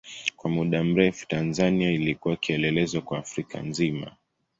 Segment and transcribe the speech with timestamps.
[0.35, 4.11] Kwa muda mrefu Tanzania ilikuwa kielelezo kwa Afrika nzima.